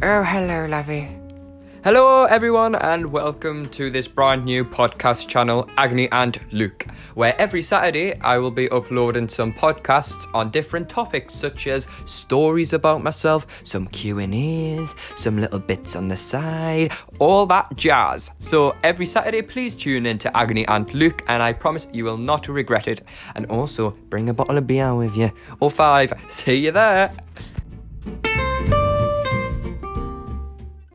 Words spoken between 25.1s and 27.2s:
you, or five. See you there.